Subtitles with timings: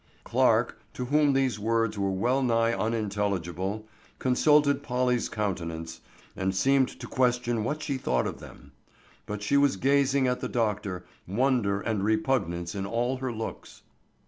[0.23, 3.85] Clarke, to whom these words were well nigh unintelligible,
[4.17, 6.01] consulted Polly's countenance,
[6.35, 8.71] and seemed to question what she thought of them.
[9.27, 13.83] But she was gazing at the doctor, wonder and repugnance in all her looks.